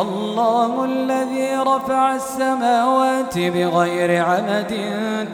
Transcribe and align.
الله 0.00 0.84
الذي 0.84 1.56
رفع 1.56 2.14
السماوات 2.14 3.38
بغير 3.38 4.24
عمد 4.24 4.74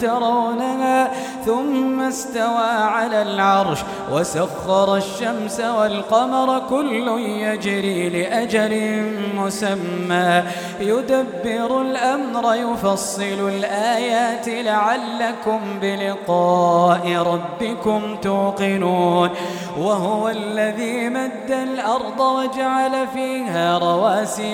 ترونها 0.00 1.10
ثم 1.46 2.00
استوى 2.00 2.72
على 2.96 3.22
العرش 3.22 3.78
وسخر 4.12 4.96
الشمس 4.96 5.60
والقمر 5.60 6.62
كل 6.70 7.08
يجري 7.18 8.08
لأجل 8.08 9.02
مسمى. 9.36 10.42
يدبر 10.80 11.80
الأمر 11.80 12.54
يفصل 12.54 13.48
الآيات 13.48 14.48
لعلكم 14.48 15.60
بلقاء 15.80 17.02
ربكم 17.16 18.16
توقنون. 18.22 19.30
وهو 19.78 20.28
الذي 20.28 21.08
مد 21.08 21.50
الأرض 21.50 22.20
وجعل 22.20 23.06
فيها 23.14 23.78
رواسي 23.78 24.53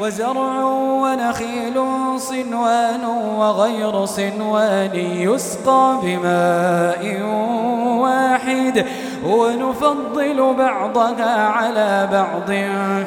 وزرع 0.00 0.64
ونخيل 1.02 1.74
صنوان 2.16 3.04
وغير 3.38 4.04
صنوان 4.04 4.94
يسقى 4.94 5.98
بماء 6.02 7.22
واحد 8.00 8.86
ونفضل 9.26 10.54
بعضها 10.58 11.46
على 11.46 12.08
بعض 12.12 12.46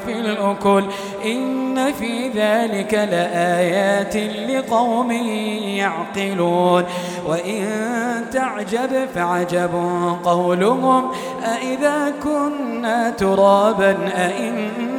في 0.05 0.11
الأكل. 0.19 0.83
إن 1.25 1.91
في 1.91 2.29
ذلك 2.29 2.93
لآيات 2.93 4.15
لقوم 4.49 5.11
يعقلون. 5.61 6.83
وإن 7.27 7.65
تعجب 8.33 9.07
فعجب 9.15 9.71
قولهم. 10.23 11.11
أئذا 11.45 12.13
كنا 12.23 13.09
ترابا 13.09 13.97
أئنا 14.17 14.98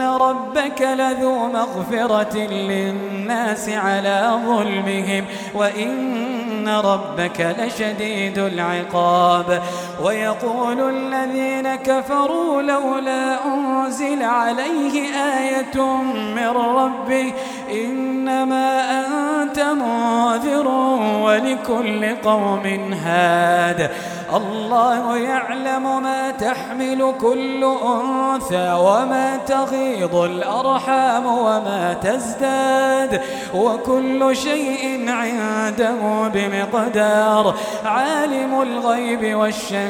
ربك 0.00 0.82
لذو 0.82 1.46
مغفرة 1.46 2.36
للناس 2.36 3.68
على 3.68 4.40
ظلمهم 4.46 5.24
وإن 5.54 6.68
ربك 6.68 7.56
لشديد 7.58 8.38
العقاب 8.38 9.62
ويقول 10.04 10.80
الذين 10.80 11.74
كفروا 11.74 12.62
لولا 12.62 13.44
أنزل 13.46 14.22
عليه 14.22 14.94
آية 15.38 15.82
من 16.36 16.48
ربه 16.48 17.32
إنما 17.70 18.66
أنت 19.00 19.60
منذر 19.60 20.68
ولكل 21.22 22.16
قوم 22.16 22.92
هاد. 23.04 23.90
الله 24.34 25.16
يعلم 25.16 26.02
ما 26.02 26.30
تحمل 26.30 27.14
كل 27.20 27.64
أنثى 27.64 28.72
وما 28.72 29.36
تغيض 29.46 30.14
الأرحام 30.14 31.26
وما 31.26 31.96
تزداد 32.02 33.20
وكل 33.54 34.36
شيء 34.36 35.10
عنده 35.10 36.28
بمقدار. 36.34 37.54
عالم 37.84 38.62
الغيب 38.62 39.36
والشهادة 39.36 39.89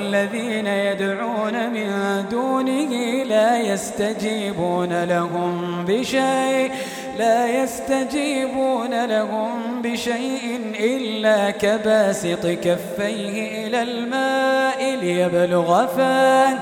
والذين 0.00 0.66
يدعون 0.66 1.70
من 1.70 2.24
دونه 2.30 3.22
لا 3.24 3.58
يستجيبون 3.58 5.04
لهم 5.04 5.84
بشيء 5.84 6.72
لا 7.18 7.62
يستجيبون 7.62 9.04
لهم 9.04 9.82
بشيء 9.82 10.74
إلا 10.80 11.50
كباسط 11.50 12.46
كفيه 12.46 13.66
إلى 13.66 13.82
الماء 13.82 14.96
ليبلغ 14.96 15.86
فاه. 15.86 16.58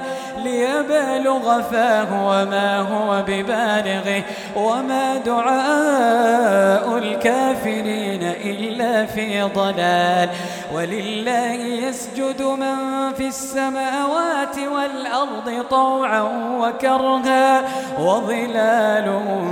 ليبلغ 0.48 1.62
فاه 1.62 2.10
وما 2.26 2.78
هو 2.80 3.22
ببالغه 3.26 4.22
وما 4.56 5.16
دعاء 5.16 6.98
الكافرين 6.98 8.22
إلا 8.22 9.06
في 9.06 9.42
ضلال. 9.42 10.28
ولله 10.74 11.52
يسجد 11.52 12.42
من 12.42 12.76
في 13.16 13.26
السماوات 13.28 14.56
والأرض 14.74 15.64
طوعا 15.70 16.22
وكرها 16.60 17.62
وظلالهم 18.00 19.46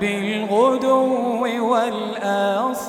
بالغدو 0.00 1.46
والآصال. 1.70 2.88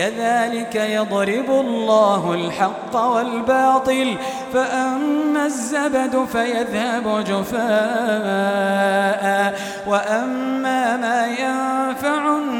كذلك 0.00 0.74
يضرب 0.74 1.50
الله 1.50 2.34
الحق 2.34 2.96
والباطل 2.96 4.16
فأما 4.52 5.46
الزبد 5.46 6.26
فيذهب 6.32 7.24
جفاء 7.24 7.60
وأما 9.86 10.96
ما 10.96 11.26
ينفع 11.26 12.38
الناس 12.38 12.59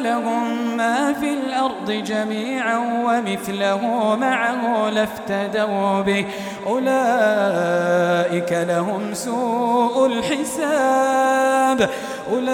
لهم 0.00 0.76
ما 0.76 1.12
في 1.12 1.34
الأرض 1.34 1.90
جميعا 1.90 2.78
ومثله 3.04 4.16
معه 4.20 4.90
لافتدوا 4.90 6.00
به. 6.00 6.26
أولئك 6.66 8.52
لهم 8.52 9.14
سوء 9.14 10.06
الحساب. 10.06 11.90
أولئك 12.32 12.50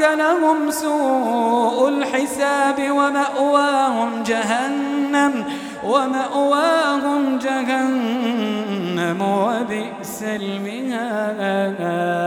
لهم 0.00 0.70
سوء 0.70 1.88
الحساب 1.88 2.90
ومأواهم 2.90 4.22
جهنم 4.22 5.44
ومأواهم 5.84 7.38
جهنم 7.38 9.22
وبئس 9.22 10.22
المهاد. 10.22 12.23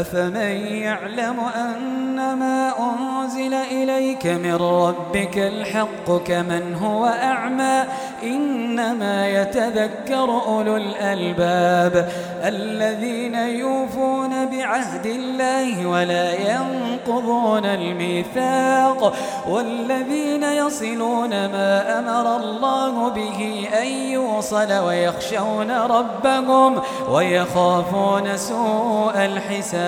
أفمن 0.00 0.66
يعلم 0.66 1.40
أن 1.56 2.16
ما 2.16 2.72
أنزل 2.78 3.54
إليك 3.54 4.26
من 4.26 4.54
ربك 4.54 5.38
الحق 5.38 6.24
كمن 6.24 6.74
هو 6.74 7.06
أعمى 7.06 7.84
إنما 8.22 9.28
يتذكر 9.28 10.42
أولو 10.46 10.76
الألباب 10.76 12.12
الذين 12.44 13.34
يوفون 13.34 14.46
بعهد 14.46 15.06
الله 15.06 15.86
ولا 15.86 16.32
ينقضون 16.32 17.64
الميثاق 17.64 19.14
والذين 19.48 20.42
يصلون 20.42 21.30
ما 21.30 21.98
أمر 21.98 22.36
الله 22.36 23.08
به 23.08 23.68
أن 23.82 23.86
يوصل 23.86 24.72
ويخشون 24.72 25.70
ربهم 25.70 26.80
ويخافون 27.10 28.36
سوء 28.36 29.24
الحساب 29.24 29.87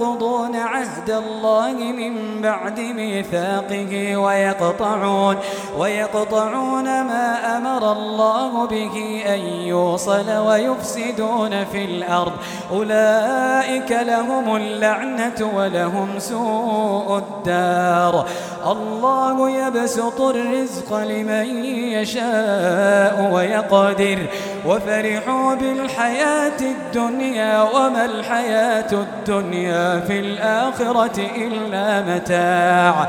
ينقضون 0.00 0.56
عهد 0.56 1.10
الله 1.10 1.72
من 1.72 2.42
بعد 2.42 2.80
ميثاقه 2.80 4.16
ويقطعون 4.16 5.36
ويقطعون 5.78 6.84
ما 6.84 7.56
أمر 7.56 7.92
الله 7.92 8.66
به 8.66 9.22
أن 9.26 9.38
يوصل 9.40 10.30
ويفسدون 10.30 11.64
في 11.64 11.84
الأرض. 11.84 12.32
أولئك 12.72 13.90
لهم 13.90 14.56
اللعنة 14.56 15.50
ولهم 15.56 16.18
سوء 16.18 17.18
الدار. 17.18 18.26
الله 18.66 19.50
يبسط 19.50 20.20
الرزق 20.20 20.96
لمن 20.96 21.64
يشاء 21.74 23.30
ويقدر. 23.32 24.18
وفرحوا 24.66 25.54
بالحياة 25.54 26.60
الدنيا 26.60 27.62
وما 27.62 28.04
الحياة 28.04 28.92
الدنيا 28.92 30.00
في 30.00 30.20
الآخرة 30.20 31.20
إلا 31.36 32.02
متاع 32.02 33.08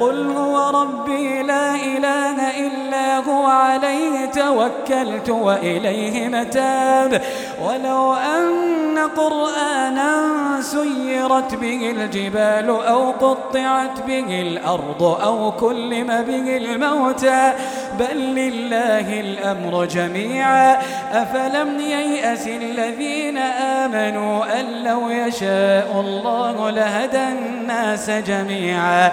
قل 0.00 0.30
هو 0.30 0.82
ربي 0.82 1.42
لا 1.42 1.74
إله 1.74 2.66
إلا 2.66 3.16
هو 3.16 3.46
عليه 3.46 4.26
توكلت 4.26 5.30
وإليه 5.30 6.28
متاب. 6.28 7.22
ولو 7.62 8.14
أن 8.14 8.98
قرآنا 9.16 10.12
سيرت 10.60 11.54
به 11.54 11.90
الجبال 11.90 12.70
أو 12.70 13.10
قطعت 13.10 14.02
به 14.06 14.42
الأرض 14.42 15.02
أو 15.02 15.52
كلم 15.52 16.06
به 16.06 16.56
الموتى. 16.56 17.52
بل 17.98 18.16
لله 18.16 19.20
الأمر 19.20 19.84
جميعا. 19.84 20.78
أفلم 21.12 21.80
ييأس 21.80 22.46
الذين 22.46 23.38
آمنوا 23.38 24.60
أن 24.60 24.84
لو 24.84 25.10
يشاء 25.10 26.04
الله 26.06 26.70
لهدى 26.70 27.24
الناس 27.28 28.10
جميعا. 28.10 29.10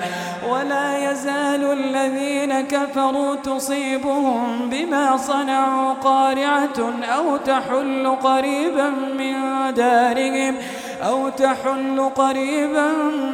ولا 0.50 1.12
يزال 1.12 1.72
الذين 1.72 2.62
كفروا 2.62 3.36
تصيبهم 3.36 4.70
بما 4.70 5.18
صنعوا 5.18 5.94
قارعة 5.94 6.80
أو 7.16 7.38
تحل 7.38 8.16
قريبا 8.24 8.90
من 8.90 9.36
دارهم 9.74 10.56
أو 11.04 11.30
تحل 11.30 12.10
قريبا 12.16 12.88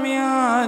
من 0.04 0.20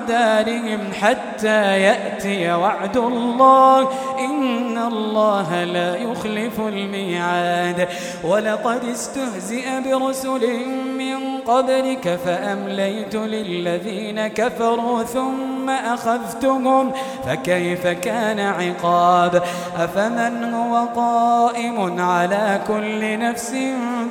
دارهم 0.08 0.80
حتى 1.02 1.82
يأتي 1.82 2.54
وعد 2.54 2.98
الله. 2.98 3.90
إن 4.20 4.78
الله 4.78 5.64
لا 5.64 5.96
يخلف 5.96 6.60
الميعاد. 6.60 7.88
ولقد 8.24 8.84
استهزئ 8.84 9.66
برسل 9.86 10.66
من 10.98 11.38
قبلك 11.38 12.20
فأمليت 12.26 13.16
للذين 13.16 14.28
كفروا 14.28 15.04
ثم 15.04 15.53
أخذتهم 15.70 16.92
فكيف 17.28 17.88
كان 17.88 18.40
عقاب؟ 18.40 19.44
أفمن 19.78 20.54
هو 20.54 20.86
قائم 20.96 22.02
على 22.02 22.62
كل 22.68 23.20
نفس 23.20 23.56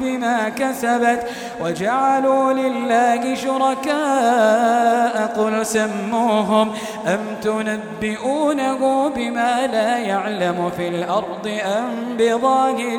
بما 0.00 0.49
كسبت؟ 0.49 1.26
وجعلوا 1.61 2.52
لله 2.52 3.35
شركاء 3.35 5.26
قل 5.37 5.66
سموهم 5.66 6.73
أم 7.06 7.21
تنبئونه 7.42 9.09
بما 9.09 9.66
لا 9.66 9.99
يعلم 9.99 10.71
في 10.76 10.88
الأرض 10.88 11.61
أم 11.78 12.16
بظاهر 12.18 12.99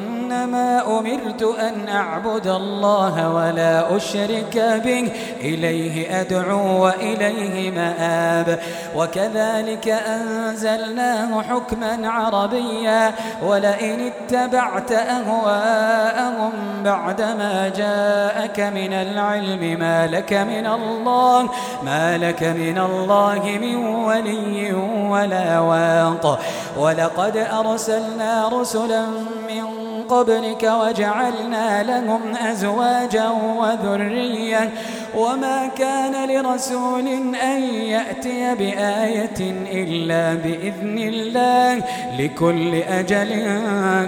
إنما 0.00 0.98
أمرت 0.98 1.42
أن 1.42 1.88
أعبد 1.88 2.46
الله 2.46 3.34
ولا 3.34 3.96
أشرك 3.96 4.80
به. 4.84 5.12
إليه 5.40 6.20
أدعو 6.20 6.84
وإليه 6.84 7.70
مآب. 7.70 8.58
وكذلك 8.96 9.88
أنزلناه 9.88 11.42
حكما 11.42 12.08
عربيا. 12.08 13.12
ولئن 13.46 14.12
اتبعت 14.12 14.92
أهواءهم 14.92 16.52
بعدما 16.84 17.68
جاءك 17.76 18.60
من 18.60 18.92
العلم 18.92 19.78
ما 19.78 20.06
لك 20.06 20.32
من 20.32 20.66
الله 20.66 21.48
ما 21.82 22.18
لك 22.18 22.42
من 22.42 22.78
الله 22.78 23.58
من 23.60 23.76
ولي 23.76 24.72
ولا 25.10 25.60
واق. 25.60 26.40
ولقد 26.76 27.36
أرسلنا 27.36 28.48
رسلا 28.48 29.06
من 29.48 29.89
قبلك 30.10 30.62
وجعلنا 30.62 31.82
لهم 31.82 32.36
أزواجا 32.36 33.28
وذرية 33.58 34.70
وما 35.14 35.66
كان 35.78 36.28
لرسول 36.30 37.08
أن 37.42 37.62
يأتي 37.62 38.54
بآية 38.54 39.40
إلا 39.72 40.34
بإذن 40.34 40.98
الله 40.98 41.82
لكل 42.18 42.74
أجل 42.74 43.60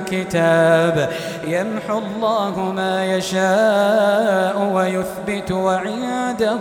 كتاب 0.07 1.13
يمحو 1.47 1.99
الله 1.99 2.73
ما 2.77 3.17
يشاء 3.17 4.73
ويثبت 4.75 5.53
وعنده 5.53 6.61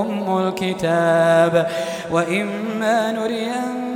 أم 0.00 0.38
الكتاب 0.48 1.68
وإما 2.10 3.12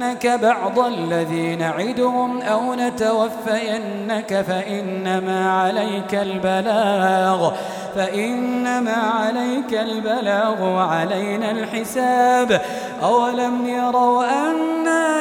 نرينك 0.07 0.27
بعض 0.27 0.79
الذي 0.79 1.57
نعدهم 1.57 2.43
أو 2.43 2.75
نتوفينك 2.75 4.45
فإنما 4.49 5.51
عليك 5.51 6.15
البلاغ 6.15 7.53
فإنما 7.97 8.93
عليك 8.93 9.75
البلاغ 9.75 10.63
وعلينا 10.63 11.51
الحساب. 11.51 12.61
أولم 13.03 13.67
يروا 13.67 14.25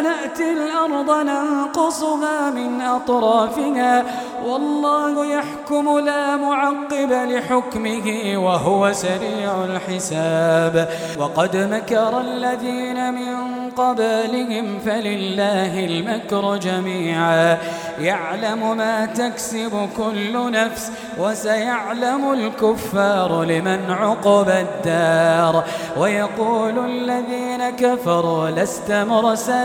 نأتي 0.01 0.51
الأرض 0.51 1.10
ننقصها 1.27 2.50
من 2.50 2.82
أطرافها. 2.82 4.03
والله 4.46 5.25
يحكم 5.25 6.00
لا 6.00 6.38
معقب 6.38 7.12
لحكمه 7.12 8.38
وهو 8.38 8.94
سريع 8.94 9.65
الحساب. 9.65 10.89
وقد 11.20 11.58
مكر 11.58 12.22
الذين 12.22 13.13
من 13.13 13.36
قبلهم 13.77 14.79
فلله 14.86 15.86
المكر 15.86 16.58
جميعا. 16.58 17.58
يعلم 18.00 18.77
ما 18.77 19.05
تكسب 19.05 19.89
كل 19.98 20.51
نفس 20.51 20.91
وسيعلم 21.20 22.34
الكفار 22.34 23.44
لمن 23.44 23.91
عقب 23.91 24.50
الدار. 24.50 25.63
ويقول 25.98 26.86
الذين 26.86 27.70
كفروا 27.70 28.50
لست 28.50 28.91
مرسلا 28.91 29.64